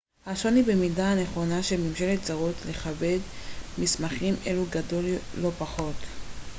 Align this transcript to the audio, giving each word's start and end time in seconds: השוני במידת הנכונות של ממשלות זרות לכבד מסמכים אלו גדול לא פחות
השוני 0.25 0.63
במידת 0.63 0.99
הנכונות 0.99 1.63
של 1.63 1.81
ממשלות 1.81 2.25
זרות 2.25 2.55
לכבד 2.69 3.17
מסמכים 3.77 4.35
אלו 4.47 4.63
גדול 4.71 5.05
לא 5.41 5.49
פחות 5.59 5.95